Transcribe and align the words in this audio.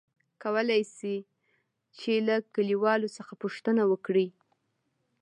کولاى 0.43 0.81
شې 0.95 1.15
،چې 1.97 2.11
له 2.27 2.35
کليوالو 2.55 3.13
څخه 3.17 3.33
پوښتنه 3.43 3.81
وکړې؟ 3.91 4.27